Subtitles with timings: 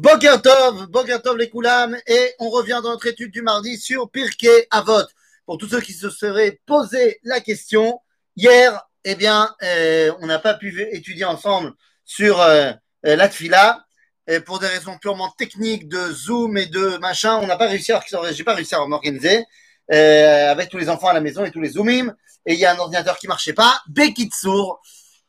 [0.00, 4.10] Boker Tov, Boker Tov les Koulam, et on revient dans notre étude du mardi sur
[4.10, 5.04] Pirkei Avot.
[5.44, 8.00] Pour tous ceux qui se seraient posé la question,
[8.34, 11.74] hier, eh bien, euh, on n'a pas pu étudier ensemble
[12.06, 12.72] sur euh,
[13.04, 13.84] euh, la Tfila,
[14.26, 17.92] et pour des raisons purement techniques de Zoom et de machin, on n'a pas réussi
[17.92, 19.44] à, j'ai pas réussi à m'organiser,
[19.92, 22.64] euh, avec tous les enfants à la maison et tous les Zoomim, et il y
[22.64, 24.80] a un ordinateur qui marchait pas, Bekitsour,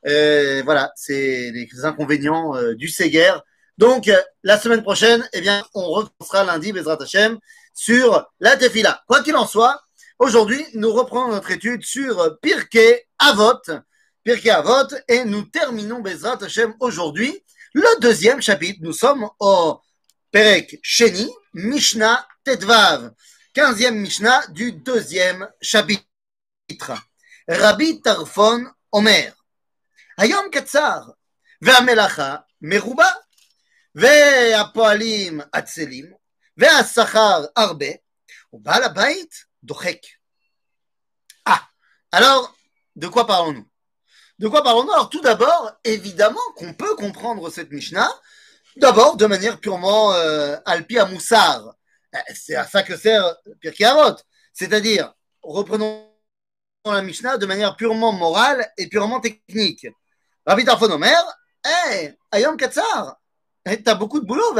[0.07, 3.33] euh, voilà, c'est les inconvénients euh, du Seger.
[3.81, 7.39] Donc, euh, la semaine prochaine, eh bien, on recommencera lundi, Bezrat Hashem,
[7.73, 9.01] sur la Tefila.
[9.07, 9.81] Quoi qu'il en soit,
[10.19, 13.59] aujourd'hui, nous reprenons notre étude sur euh, Pirkei Avot,
[14.23, 18.81] Pirkei Avot, et nous terminons Bezrat Hashem aujourd'hui, le deuxième chapitre.
[18.83, 19.79] Nous sommes au
[20.31, 23.09] Perek Sheni, Mishnah Tetvav,
[23.55, 26.05] 15e Mishnah du deuxième chapitre.
[27.47, 29.33] Rabbi Tarfon Omer.
[30.19, 31.15] Hayom Katsar,
[31.61, 33.11] Vamelacha, Meruba.
[33.94, 36.12] והפועלים עצלים,
[36.56, 37.86] והשכר הרבה,
[38.52, 39.98] ובעל הבית דוחק.
[41.48, 41.60] Ah,
[42.12, 42.54] alors,
[42.96, 43.66] de quoi parlons-nous
[44.38, 48.10] De quoi parlons-nous Alors, tout d'abord, évidemment qu'on peut comprendre cette Mishnah,
[48.76, 51.74] d'abord de manière purement euh, alpi à moussard.
[52.34, 54.16] C'est à ça que sert Pirkei Avot.
[54.52, 56.10] C'est-à-dire, reprenons
[56.84, 59.86] la Mishnah de manière purement morale et purement technique.
[60.46, 61.22] Rabbi Tarfon Omer,
[61.64, 63.16] hey, Ayom Katsar,
[63.63, 64.55] t'as beaucoup de boulot,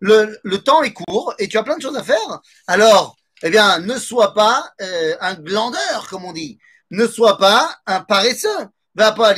[0.00, 2.40] le, le temps est court et tu as plein de choses à faire.
[2.66, 6.58] Alors, eh bien, ne sois pas euh, un glandeur, comme on dit.
[6.90, 8.68] Ne sois pas un paresseux.
[8.94, 9.34] Va pas à.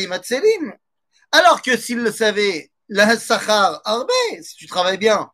[1.32, 4.10] Alors que s'il le savait, la Sachar Arbe,
[4.42, 5.30] si tu travailles bien,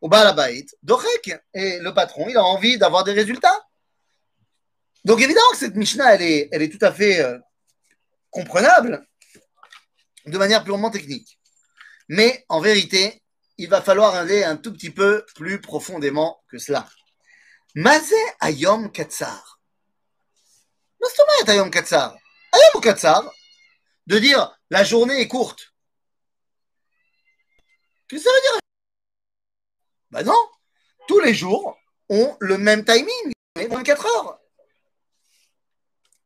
[0.00, 3.64] au bas la baït, Dorek, et le patron, il a envie d'avoir des résultats.
[5.04, 7.38] Donc évidemment que cette Mishnah, elle est, elle est tout à fait euh,
[8.30, 9.06] comprenable
[10.26, 11.35] de manière purement technique.
[12.08, 13.22] Mais en vérité,
[13.58, 16.88] il va falloir aller un tout petit peu plus profondément que cela.
[17.74, 19.60] Mazé Ayom Katsar.
[21.00, 22.16] Mastomait Ayom Katsar.
[22.52, 23.30] Ayom Katsar,
[24.06, 25.74] de dire la journée est courte.
[28.08, 28.60] Qu'est-ce que ça veut dire?
[30.10, 30.48] Ben non,
[31.08, 31.76] tous les jours
[32.08, 34.38] ont le même timing, 24 heures.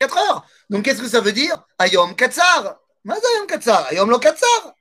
[0.01, 0.47] 4 heures.
[0.69, 1.63] Donc qu'est-ce que ça veut dire?
[1.79, 2.81] Ayom Katsar.
[3.05, 4.75] Mazayom Katsar, Ayom Lo Katsar.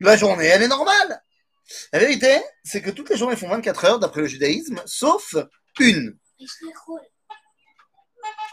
[0.00, 1.22] La journée, elle est normale.
[1.92, 5.34] La vérité, c'est que toutes les journées font 24 heures d'après le judaïsme, sauf
[5.80, 6.16] une.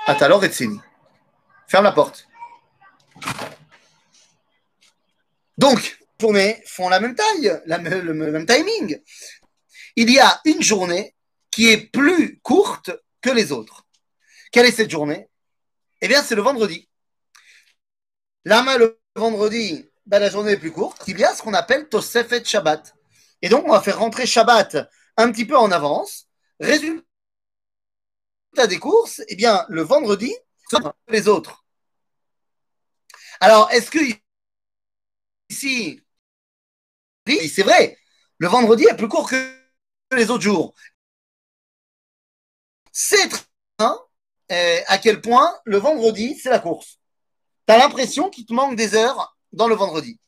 [0.05, 0.79] Atalo Retsini.
[1.67, 2.27] Ferme la porte.
[5.57, 8.99] Donc, les journées font la même taille, le même timing.
[9.95, 11.15] Il y a une journée
[11.51, 13.85] qui est plus courte que les autres.
[14.51, 15.29] Quelle est cette journée?
[16.01, 16.89] Eh bien, c'est le vendredi.
[18.45, 21.03] Lama le vendredi, ben, la journée est plus courte.
[21.07, 22.93] Il y a ce qu'on appelle Tosefet Shabbat.
[23.41, 24.77] Et donc, on va faire rentrer Shabbat
[25.17, 26.27] un petit peu en avance.
[26.59, 27.03] Résultat
[28.67, 30.33] des courses, eh bien, le vendredi,
[31.07, 31.65] les autres.
[33.39, 33.99] Alors, est-ce que
[35.49, 36.01] ici,
[37.27, 37.97] c'est vrai,
[38.37, 39.59] le vendredi est plus court que
[40.11, 40.73] les autres jours.
[42.91, 43.41] C'est très
[43.79, 43.97] bien
[44.87, 46.99] à quel point le vendredi, c'est la course
[47.67, 50.19] tu as l'impression qu'il te manque des heures dans le vendredi.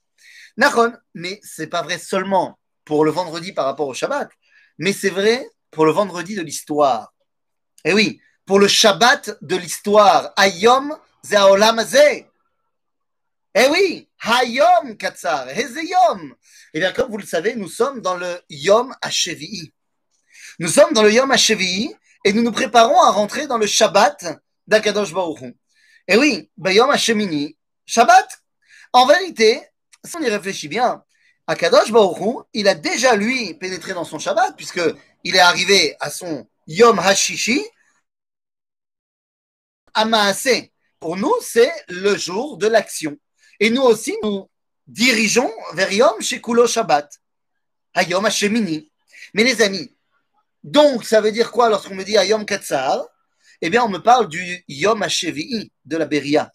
[0.57, 4.29] Nakon, mais c'est pas vrai seulement pour le vendredi par rapport au Shabbat,
[4.77, 7.13] mais c'est vrai pour le vendredi de l'histoire.
[7.83, 10.31] Et oui, pour le Shabbat de l'histoire.
[10.37, 12.25] Ayom Zeaolam Ze.
[13.57, 16.35] Eh oui, Hayom Katsar, Yom.
[16.73, 19.73] Eh bien, comme vous le savez, nous sommes dans le Yom Hashevi'i.
[20.59, 21.93] Nous sommes dans le Yom Hashevi'i
[22.23, 24.25] et nous nous préparons à rentrer dans le Shabbat
[24.67, 25.55] d'Akadosh Baruch
[26.07, 28.27] eh oui, Bayom Hashemini, Shabbat.
[28.95, 29.61] En vérité,
[30.05, 31.03] si on y réfléchit bien,
[31.47, 34.79] Akadosh Baruch il a déjà lui pénétré dans son Shabbat, puisque
[35.25, 37.61] il est arrivé à son Yom Hashishi,
[39.93, 40.69] Amaase.
[41.01, 43.17] Pour nous, c'est le jour de l'action.
[43.59, 44.49] Et nous aussi, nous
[44.87, 47.19] dirigeons vers Yom Shekulo Shabbat,
[47.95, 48.89] à Yom Hashemini.
[49.33, 49.93] Mais les amis,
[50.63, 53.05] donc ça veut dire quoi lorsqu'on me dit Yom Katsar?
[53.59, 56.49] Eh bien, on me parle du Yom HaShevi'i de la Beria.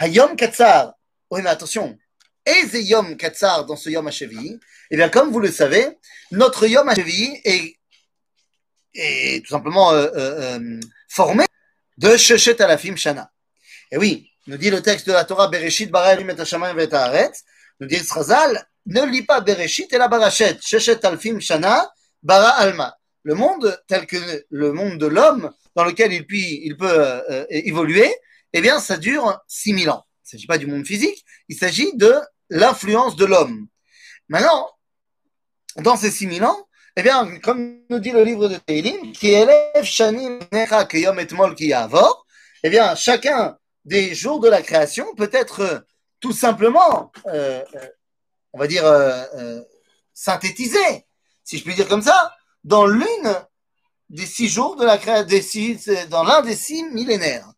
[0.00, 0.92] Yom Katsar.
[1.30, 1.98] Oui, mais attention.
[2.46, 5.98] Et Yom Katsar dans ce Yom HaShevi'i Eh bien, comme vous le savez,
[6.30, 7.40] notre Yom HaShevi'i
[8.94, 11.44] est, tout simplement euh, euh, euh formé
[11.98, 13.30] de Sheshet Alafim Shana.
[13.90, 18.66] Et oui, nous dit le texte de la Torah, Bereshit bara et nous dit Srazal,
[18.86, 21.90] ne lis pas Bereshit et la Barachet, Sheshet Alfim Shana,
[22.22, 22.96] bara Alma.
[23.24, 26.26] Le monde tel que le monde de l'homme, dans lequel il,
[26.76, 28.14] peut, évoluer,
[28.52, 30.05] eh bien, ça dure 6000 ans.
[30.26, 32.12] Il ne s'agit pas du monde physique, il s'agit de
[32.50, 33.68] l'influence de l'homme.
[34.28, 34.68] Maintenant,
[35.76, 39.84] dans ces 6000 ans, eh bien, comme nous dit le livre de Teilim, qui élève
[39.84, 42.26] Shanim Necha Keyom Etmol Ki Yavor,
[42.64, 45.78] eh bien, chacun des jours de la création peut être euh,
[46.18, 47.88] tout simplement, euh, euh,
[48.52, 48.84] on va dire,
[50.12, 51.06] synthétisé,
[51.44, 52.34] si je puis dire comme ça,
[52.64, 53.32] dans l'une
[54.08, 55.76] des six jours de la création,
[56.10, 57.48] dans l'un des six millénaires.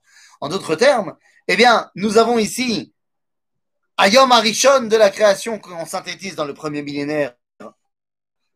[0.40, 1.16] En d'autres termes,
[1.48, 2.92] eh bien, nous avons ici
[3.98, 7.34] Ayom Arishon de la création qu'on synthétise dans le premier millénaire,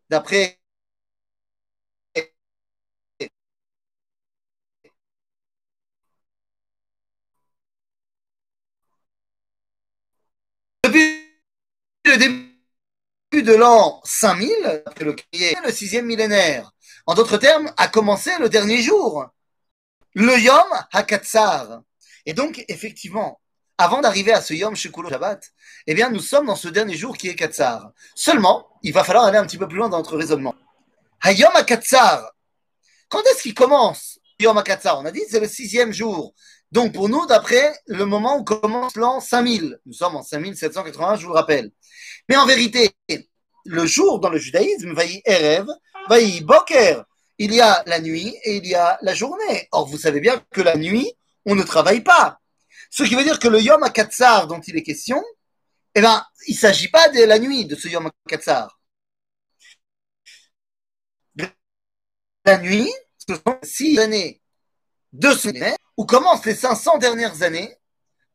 [0.08, 0.60] d'après
[10.84, 11.24] depuis
[12.04, 15.16] le début de l'an 5000, après le
[15.64, 16.72] le sixième millénaire.
[17.06, 19.26] En d'autres termes, a commencé le dernier jour,
[20.14, 21.82] le Yom HaKatsar.
[22.26, 23.40] Et donc, effectivement,
[23.78, 25.42] avant d'arriver à ce Yom Shekulo Shabbat,
[25.86, 27.92] eh bien, nous sommes dans ce dernier jour qui est Katsar.
[28.14, 30.54] Seulement, il va falloir aller un petit peu plus loin dans notre raisonnement.
[31.22, 32.30] Hayom HaKatsar,
[33.08, 35.00] quand est-ce qu'il commence Yom HaKatsar?
[35.00, 36.34] On a dit c'est le sixième jour.
[36.70, 41.22] Donc, pour nous, d'après le moment où commence l'an 5000, nous sommes en 5780, je
[41.26, 41.70] vous le rappelle.
[42.28, 42.90] Mais en vérité,
[43.64, 45.66] le jour dans le judaïsme, Vaï Erev,
[46.08, 47.04] Vaï Boker,
[47.38, 49.68] il y a la nuit et il y a la journée.
[49.72, 51.12] Or, vous savez bien que la nuit,
[51.46, 52.40] on ne travaille pas.
[52.90, 55.22] Ce qui veut dire que le Yom HaKatsar dont il est question,
[55.94, 58.78] eh ben, il ne s'agit pas de la nuit de ce Yom HaKatsar.
[62.44, 64.42] La nuit, ce sont six années
[65.12, 67.76] de ce millénaire où commencent les 500 dernières années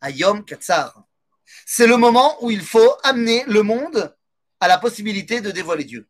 [0.02, 1.04] à Yom Katsar.
[1.66, 4.16] C'est le moment où il faut amener le monde
[4.60, 6.08] à la possibilité de dévoiler Dieu.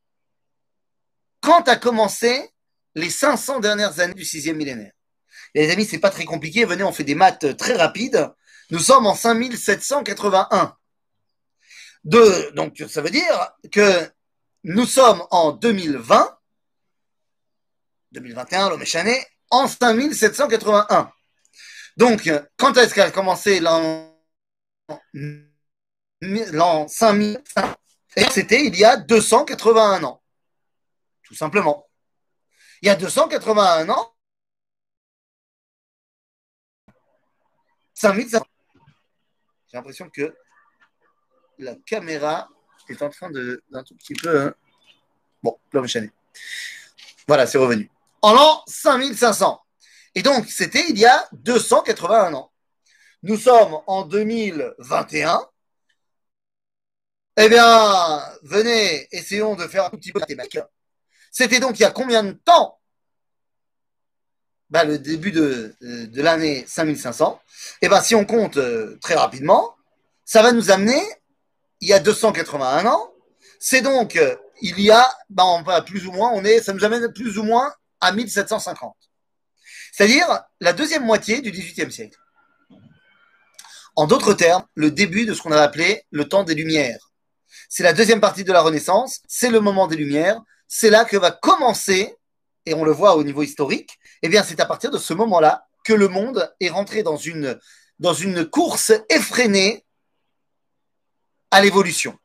[1.41, 2.51] Quand a commencé
[2.95, 4.91] les 500 dernières années du sixième millénaire?
[5.55, 6.65] Les amis, c'est pas très compliqué.
[6.65, 8.29] Venez, on fait des maths très rapides.
[8.69, 10.75] Nous sommes en 5781.
[12.03, 14.09] De, donc, ça veut dire que
[14.63, 16.37] nous sommes en 2020,
[18.11, 21.11] 2021, l'homme échané, en 5781.
[21.97, 24.13] Donc, quand est-ce qu'a commencé l'an
[26.21, 27.41] l'an 5000
[28.31, 30.21] C'était il y a 281 ans.
[31.23, 31.87] Tout simplement.
[32.81, 34.13] Il y a 281 ans,
[37.97, 38.45] 5500.
[39.69, 40.35] J'ai l'impression que
[41.57, 42.47] la caméra
[42.89, 44.39] est en train de d'un tout petit peu.
[44.39, 44.53] Hein.
[45.41, 46.11] Bon, l'homme chaîné.
[47.27, 47.89] Voilà, c'est revenu.
[48.21, 49.59] En l'an 5500.
[50.13, 52.51] Et donc, c'était il y a 281 ans.
[53.23, 55.49] Nous sommes en 2021.
[57.39, 60.61] Eh bien, venez, essayons de faire un tout petit peu de.
[61.31, 62.79] C'était donc il y a combien de temps
[64.69, 67.39] bah, Le début de, de l'année 5500.
[67.81, 69.75] Eh bien, si on compte euh, très rapidement,
[70.25, 71.01] ça va nous amener
[71.81, 73.11] il y a 281 ans.
[73.59, 76.83] C'est donc, euh, il y a, bah, on plus ou moins, on est, ça nous
[76.83, 77.71] amène plus ou moins
[78.01, 78.95] à 1750.
[79.91, 82.17] C'est-à-dire la deuxième moitié du XVIIIe siècle.
[83.95, 87.11] En d'autres termes, le début de ce qu'on a appelé le temps des Lumières.
[87.67, 91.17] C'est la deuxième partie de la Renaissance, c'est le moment des Lumières, c'est là que
[91.17, 92.15] va commencer,
[92.67, 95.65] et on le voit au niveau historique, eh bien c'est à partir de ce moment-là
[95.85, 97.59] que le monde est rentré dans une,
[98.51, 99.85] course effrénée
[101.49, 102.17] à l'évolution.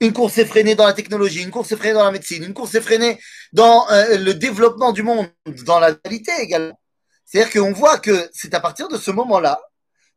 [0.00, 3.18] Une course effrénée dans la technologie, une course effrénée dans la médecine, une course effrénée
[3.52, 5.30] dans euh, le développement du monde,
[5.64, 6.78] dans la qualité également.
[7.24, 9.60] C'est-à-dire qu'on voit que c'est à partir de ce moment-là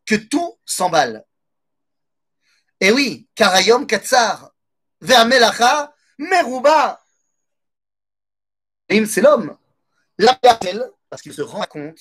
[0.05, 1.23] que tout s'emballe.
[2.81, 4.51] Et oui, Karayom Katsar,
[4.99, 7.02] Vermelacha, Meruba.
[9.07, 9.57] C'est l'homme.
[10.19, 10.39] La
[11.09, 11.97] parce qu'il se rend compte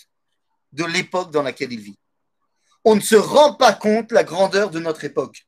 [0.72, 1.98] de l'époque dans laquelle il vit.
[2.84, 5.46] On ne se rend pas compte la grandeur de notre époque.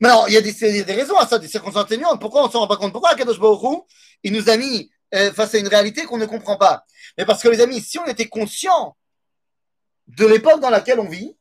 [0.00, 2.20] Mais alors, il y a des, raisons à ça, des circonstances atténuantes.
[2.20, 2.92] Pourquoi on ne s'en rend pas compte?
[2.92, 3.84] Pourquoi Kadosh Baruch
[4.22, 6.84] il nous a mis euh, face à une réalité qu'on ne comprend pas?
[7.16, 8.96] Mais parce que les amis, si on était conscient
[10.08, 11.36] de l'époque dans laquelle on vit,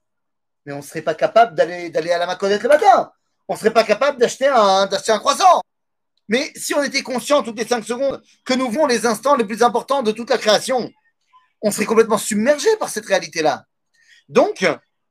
[0.65, 3.12] mais on ne serait pas capable d'aller, à la Maconette le matin.
[3.48, 5.62] On ne serait pas capable d'acheter un, d'acheter un croissant.
[6.27, 9.45] Mais si on était conscient toutes les cinq secondes que nous vivons les instants les
[9.45, 10.91] plus importants de toute la création,
[11.61, 13.65] on serait complètement submergé par cette réalité-là.
[14.29, 14.65] Donc,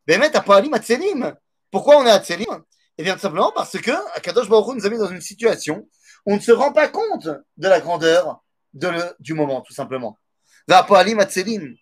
[0.07, 1.37] Bémet à Poalim Atselim.
[1.71, 2.65] Pourquoi on est à Tselim
[2.99, 5.87] Eh bien, tout simplement parce que Akadosh Baruch nous a mis dans une situation
[6.27, 9.73] où on ne se rend pas compte de la grandeur de le, du moment, tout
[9.73, 10.19] simplement.
[10.67, 11.75] Va Poalim Atselim.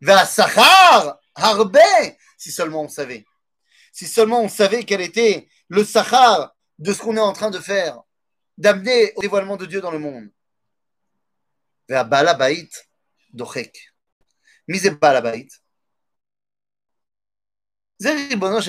[0.00, 1.78] Va Sachar Harbe.
[2.36, 3.24] Si seulement on savait.
[3.92, 7.58] Si seulement on savait quel était le Sachar de ce qu'on est en train de
[7.58, 8.02] faire,
[8.62, 10.30] d'amener au dévoilement de Dieu dans le monde.
[11.88, 12.68] Vers Balabait
[13.32, 13.92] Dochek.
[14.68, 15.48] Mise Balabait.
[17.98, 18.60] Zeribono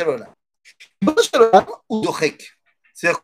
[1.90, 2.52] ou Dochek?
[2.94, 3.22] C'est-à-dire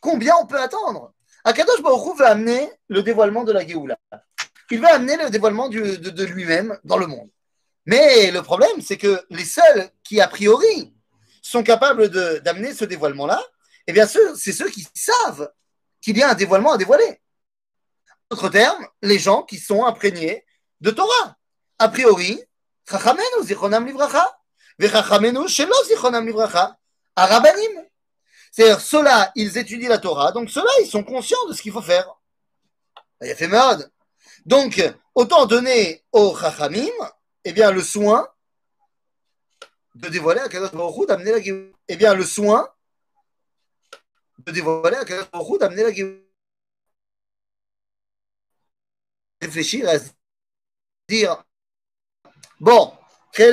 [0.00, 1.12] Combien on peut attendre?
[1.44, 3.98] Akadosh Baruch veut amener le dévoilement de la Géoula.
[4.70, 7.30] Il veut amener le dévoilement de lui-même dans le monde.
[7.86, 10.94] Mais le problème, c'est que les seuls qui, a priori,
[11.50, 12.08] sont capables
[12.42, 13.42] d'amener ce dévoilement-là,
[13.86, 15.52] eh bien, c'est ceux qui savent
[16.00, 17.20] qu'il y a un dévoilement à dévoiler.
[18.30, 20.44] En d'autres termes, les gens qui sont imprégnés
[20.80, 21.36] de Torah.
[21.78, 22.40] A priori,
[22.88, 24.26] Chachamenu zichronam livracha,
[24.78, 26.76] vechachamenu shelo zichronam livracha,
[27.16, 27.84] arabanim.
[28.52, 31.82] C'est-à-dire, ceux-là, ils étudient la Torah, donc ceux-là, ils sont conscients de ce qu'il faut
[31.82, 32.08] faire.
[33.22, 33.90] Il a fait mode.
[34.46, 34.82] Donc,
[35.14, 36.90] autant donner aux Chachamim,
[37.44, 38.28] eh bien, le soin
[39.94, 41.72] de dévoiler à Kadosh Baruch d'amener la Géoula.
[41.88, 42.68] Eh bien, le soin
[44.38, 46.20] de dévoiler à Kadosh Baruch d'amener la Géoula.
[49.42, 49.94] Réfléchir à
[51.08, 51.42] dire
[52.60, 52.92] bon,
[53.38, 53.50] ouais,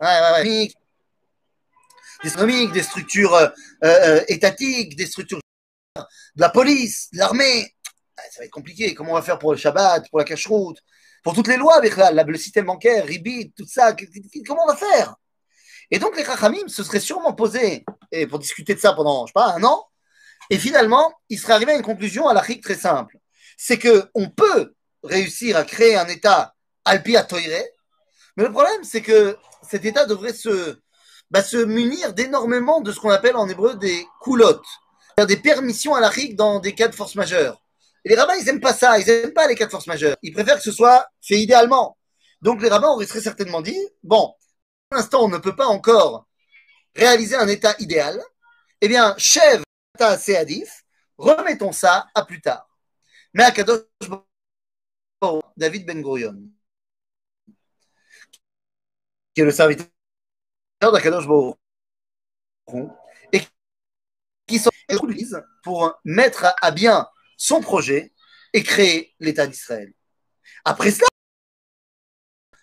[0.00, 0.72] ouais, ouais.
[2.22, 3.48] Des économiques, des structures euh,
[3.84, 5.40] euh, étatiques, des structures
[5.96, 6.02] de
[6.40, 7.74] la police, de l'armée.
[8.16, 8.94] Ça va être compliqué.
[8.94, 10.78] Comment on va faire pour le Shabbat, pour la cache-route?
[11.22, 13.94] Pour toutes les lois le système bancaire, RIBIT, tout ça,
[14.46, 15.14] comment on va faire?
[15.90, 19.30] Et donc les Chachamim se seraient sûrement posés et pour discuter de ça pendant, je
[19.30, 19.86] sais pas, un an,
[20.50, 23.16] et finalement, ils seraient arrivés à une conclusion à la très simple.
[23.56, 27.26] C'est qu'on peut réussir à créer un État alpi à
[28.36, 29.36] mais le problème, c'est que
[29.68, 30.80] cet État devrait se,
[31.30, 34.66] bah, se munir d'énormément de ce qu'on appelle en hébreu des coulottes,
[35.26, 37.60] des permissions à la dans des cas de force majeure.
[38.04, 40.16] Les rabbins, ils n'aiment pas ça, ils n'aiment pas les cas de force majeure.
[40.22, 41.98] Ils préfèrent que ce soit fait idéalement.
[42.40, 44.34] Donc les rabbins auraient très certainement dit, bon,
[44.88, 46.26] pour l'instant, on ne peut pas encore
[46.96, 48.20] réaliser un état idéal.
[48.80, 49.64] Eh bien, chèvre,
[50.18, 50.84] Seadif,
[51.18, 52.66] remettons ça à plus tard.
[53.34, 53.82] Mais à Kadosh
[55.56, 56.34] David Ben Gurion,
[59.34, 59.86] qui est le serviteur
[60.80, 61.56] d'Akadosh Baruch
[63.32, 63.42] et
[64.46, 64.70] qui sont
[65.62, 67.06] pour mettre à bien
[67.40, 68.12] son projet
[68.52, 69.94] et créer l'État d'Israël.
[70.62, 71.08] Après cela,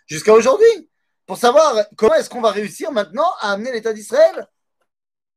[0.06, 0.90] jusqu'à aujourd'hui,
[1.26, 4.48] pour savoir comment est-ce qu'on va réussir maintenant à amener l'État d'Israël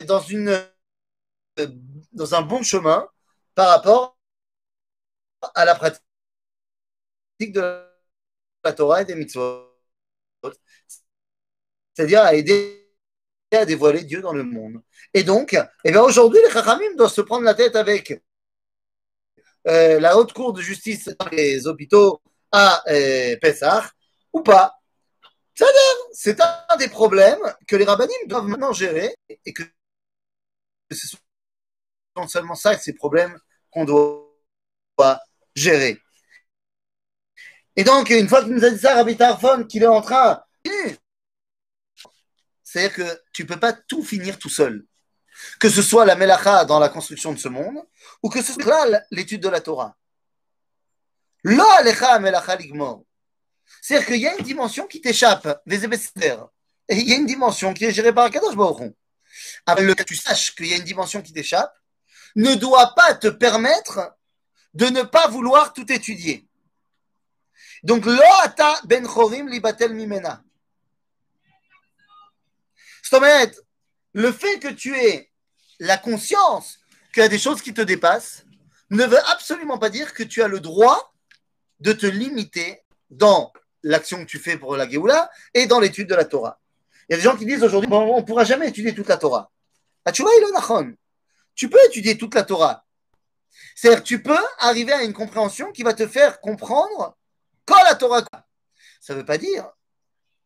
[0.07, 0.23] dans,
[2.13, 3.09] dans un bon chemin
[3.55, 4.19] par rapport
[5.55, 6.03] à la pratique
[7.41, 7.83] de
[8.63, 9.75] la Torah et des mitzvot.
[11.95, 12.77] C'est-à-dire à aider
[13.53, 14.83] à dévoiler Dieu dans le monde.
[15.15, 18.23] Et donc, eh aujourd'hui, les Chachamim doivent se prendre la tête avec
[19.69, 22.21] euh, la haute cour de justice dans les hôpitaux
[22.53, 23.91] à euh, Pessah
[24.33, 24.75] ou pas.
[26.13, 29.63] C'est un des problèmes que les rabbinim doivent maintenant gérer et que
[30.91, 31.19] ce sont
[32.17, 33.39] non seulement ça, ces problèmes
[33.71, 35.21] qu'on doit
[35.55, 36.01] gérer.
[37.77, 40.43] Et donc, une fois qu'il nous a dit ça, Rabbi Tarfon, qu'il est en train,
[42.63, 44.87] c'est-à-dire que tu ne peux pas tout finir tout seul
[45.59, 47.79] que ce soit la melacha dans la construction de ce monde,
[48.23, 49.97] ou que ce soit l'étude de la Torah.
[51.45, 53.05] Lo alecha melacha ligmor.
[53.81, 57.85] C'est-à-dire qu'il y a une dimension qui t'échappe, et il y a une dimension qui
[57.85, 58.93] est gérée par Kadosh Baruch
[59.65, 61.73] Alors le que tu saches qu'il y a une dimension qui t'échappe,
[62.37, 64.17] ne doit pas te permettre
[64.75, 66.47] de ne pas vouloir tout étudier.
[67.83, 70.43] Donc, lo ata ben chorim libatel mimena.
[74.13, 75.31] Le fait que tu es
[75.79, 76.79] la conscience
[77.13, 78.45] qu'il y a des choses qui te dépassent
[78.91, 81.13] ne veut absolument pas dire que tu as le droit
[81.81, 83.53] de te limiter dans
[83.83, 86.61] l'action que tu fais pour la Géoula et dans l'étude de la Torah.
[87.09, 89.09] Il y a des gens qui disent aujourd'hui, bon, on ne pourra jamais étudier toute
[89.09, 89.51] la Torah.
[90.05, 92.85] Ah, Tu peux étudier toute la Torah.
[93.75, 97.17] C'est-à-dire, tu peux arriver à une compréhension qui va te faire comprendre
[97.65, 98.25] quand la Torah.
[99.01, 99.71] Ça ne veut pas dire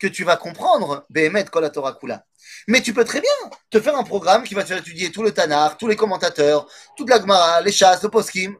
[0.05, 2.27] que tu vas comprendre Behemet Kol Kula.
[2.69, 3.31] Mais tu peux très bien
[3.71, 6.69] te faire un programme qui va te faire étudier tout le Tanar, tous les commentateurs,
[6.95, 8.55] toute la Gemara, les chasses, le poskim.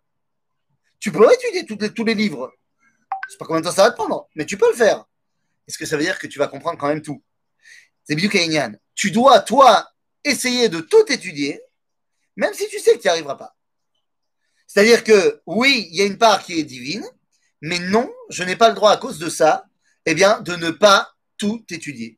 [0.99, 2.51] Tu peux étudier tous les livres.
[3.27, 5.05] Je sais pas combien de temps ça va te prendre, mais tu peux le faire.
[5.69, 7.23] Est-ce que ça veut dire que tu vas comprendre quand même tout?
[8.05, 8.17] C'est
[8.95, 9.87] Tu dois, toi,
[10.25, 11.61] essayer de tout étudier,
[12.37, 13.55] même si tu sais que tu n'y arriveras pas.
[14.67, 17.05] C'est-à-dire que, oui, il y a une part qui est divine,
[17.61, 19.67] mais non, je n'ai pas le droit à cause de ça,
[20.07, 22.16] eh bien, de ne pas tout étudier.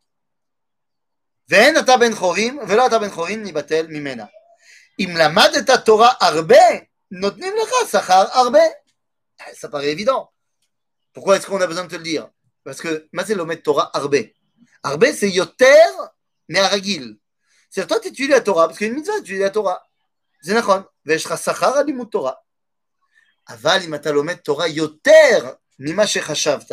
[1.50, 4.26] ואין אתה בן חורים, ולא אתה בן חורים ניבטל ממנה.
[5.00, 6.64] אם למדת תורה הרבה,
[7.12, 8.60] נותנים לך שכר הרבה.
[9.54, 10.30] Ça paraît évident.
[11.14, 12.30] Pourquoi est-ce qu'on a besoin de te le dire
[12.64, 14.18] Parce que, מה זה לומד תורה הרבה?
[14.84, 15.90] הרבה c'est יותר
[16.50, 17.16] מהרגיל.
[17.72, 19.50] C'est-à-dire, toi, tu étudies la Torah, parce qu'il y a une mitzvah, tu étudies la
[19.50, 19.80] Torah.
[20.44, 22.32] זה נכון, ויש לך שכר על לימוד תורה.
[23.50, 26.72] אבל אם אתה לומד תורה יותר ממה שחשבת,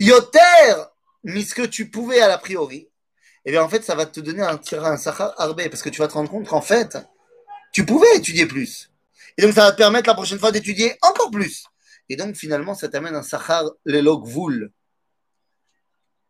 [0.00, 0.84] יותר
[1.24, 2.88] מce que tu pouvais à l'a priori,
[3.44, 6.00] eh bien en fait, ça va te donner un, un sahar arbé, parce que tu
[6.00, 6.98] vas te rendre compte qu'en fait,
[7.72, 8.90] tu pouvais étudier plus.
[9.36, 11.66] Et donc, ça va te permettre la prochaine fois d'étudier encore plus.
[12.08, 14.70] Et donc, finalement, ça t'amène un sachar lelog voul.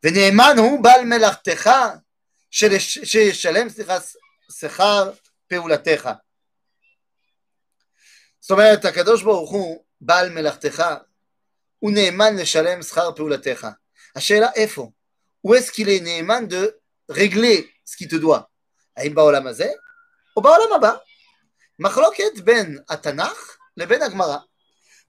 [0.05, 1.71] ונאמן bal מלאכתך
[2.51, 3.67] שישלם
[4.51, 5.11] שכר
[5.49, 6.11] פעולתך.
[8.41, 10.83] זאת אומרת, הקדוש ברוך הוא, בעל מלאכתך,
[11.79, 13.67] הוא נאמן לשלם שכר פעולתך.
[14.17, 14.91] השאלה איפה?
[15.47, 18.43] Où est-ce qu'il est neyman de régler ce qu'il te doit
[18.97, 19.69] האם בעולם הזה
[20.37, 20.93] או בעולם הבא?
[21.79, 24.37] מחלוקת בין התנ"ך לבין הגמרא.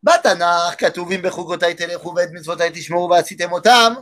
[0.03, 3.93] בתנ"ך כתוב אם בחוקותיי תלכו ואת מצוותיי תשמעו ועשיתם אותם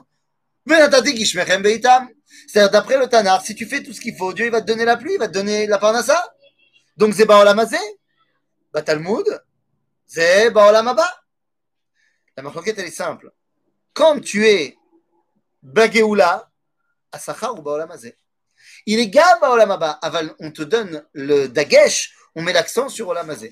[0.68, 2.06] ונתתי גשמכם בעיתם.
[2.48, 4.68] C'est-à-dire d'après le Tanakh, si tu fais tout ce qu'il faut, Dieu il va te
[4.68, 6.20] donner la pluie, il va te donner la parnassa.
[6.98, 7.78] Donc c'est בעולם הזה.
[8.74, 9.26] בתלמוד
[10.08, 11.06] זה בעולם הבא.
[12.40, 13.32] La מחלוקת elle est simple.
[13.94, 14.76] Quand tu es
[15.68, 16.38] בגאולה,
[17.14, 18.10] השכר הוא בעולם הזה.
[18.90, 23.06] Il est גם בעולם הבא, אבל on te donne le dagesh, on met l'accent sur
[23.06, 23.48] עולם הזה.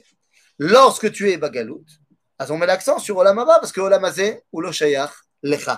[0.59, 1.91] Lorsque tu es בגלות,
[2.39, 5.71] אז on met l'accent sur עולם הבא, parce que עולם הזה הוא לא שייך לך.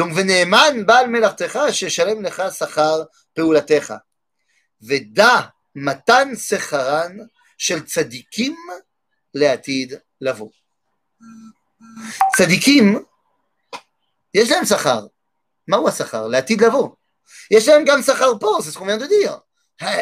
[0.00, 3.02] Donc ונאמן בעל מלאכתך שישלם לך שכר
[3.34, 3.94] פעולתך.
[4.82, 5.40] ודע
[5.74, 7.16] מתן שכרן
[7.58, 8.56] של צדיקים
[9.34, 10.50] לעתיד לבוא.
[12.36, 13.04] צדיקים,
[14.34, 15.06] יש להם שכר.
[15.68, 16.26] מהו השכר?
[16.26, 16.88] לעתיד לבוא.
[17.50, 19.40] יש להם גם שכר פה, זה ce qu'on vient de dire.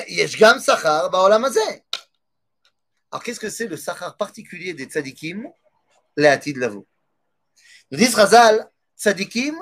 [0.06, 1.60] יש גם שכר בעולם הזה.
[3.10, 5.46] Alors qu'est-ce que c'est le sachar particulier des tzadikim
[6.16, 6.82] לעתיד לבוא?
[7.90, 8.66] nous disent Razal,
[8.96, 9.54] tzadikim,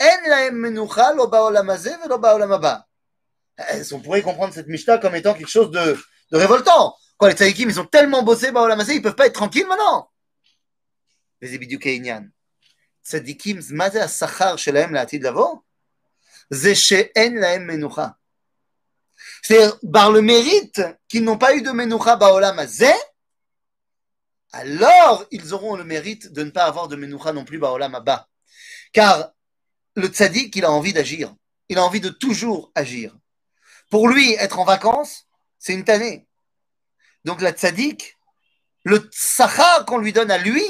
[0.00, 2.76] אין להם מנוחה לא בעולם הזה ולא בעולם הבא.
[3.92, 5.94] On pourrait comprendre cette Mishnah comme étant quelque chose de,
[6.32, 6.94] de révoltant.
[7.18, 10.08] Quoi, les tzadikim, ils ont tellement bossé בעולם הזה, ils peuvent pas être tranquilles maintenant.
[11.42, 12.28] וזה בדיוק העניין.
[13.04, 15.56] צדיקים, מה זה השכר שלהם לעתיד לבוא?
[16.50, 18.08] זה שאין להם מנוחה.
[19.42, 22.92] C'est-à-dire, par le mérite qu'ils n'ont pas eu de menoucha baolam azé,
[24.52, 28.28] alors ils auront le mérite de ne pas avoir de menoucha non plus baolam abba.
[28.92, 29.30] Car
[29.94, 31.34] le tzaddik, il a envie d'agir.
[31.68, 33.16] Il a envie de toujours agir.
[33.90, 35.26] Pour lui, être en vacances,
[35.58, 36.26] c'est une tannée.
[37.24, 38.18] Donc la tzaddik,
[38.84, 40.64] le sachar qu'on lui donne à lui,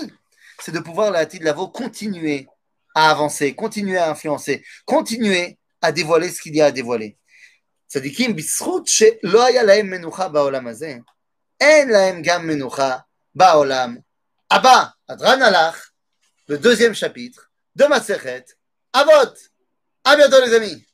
[0.61, 2.47] c'est de pouvoir la de Lavo continuer
[2.95, 7.17] à avancer, continuer à influencer, continuer à dévoiler ce qu'il y a à dévoiler.
[7.87, 10.97] צדיקים בזכות שלא היה להם מנוחה בעולם הזה,
[11.61, 12.97] אין להם גם מנוחה
[13.35, 13.97] בעולם
[14.51, 14.85] הבא.
[15.09, 15.91] הדרן הלך,
[16.49, 18.45] le deuxième chapitre de Masechet
[18.93, 19.35] Avot.
[20.05, 20.87] À bientôt les amis